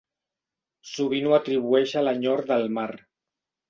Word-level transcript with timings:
Sovint 0.93 1.29
ho 1.29 1.37
atribueix 1.39 1.97
a 1.97 2.05
l'enyor 2.09 2.47
del 2.53 2.71
mar. 2.81 2.91